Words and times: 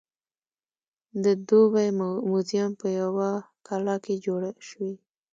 د 1.23 1.25
دوبۍ 1.47 1.89
موزیم 2.29 2.71
په 2.81 2.87
یوه 2.99 3.29
کلا 3.67 3.95
کې 4.03 4.15
جوړ 4.25 4.41
شوی. 4.67 4.93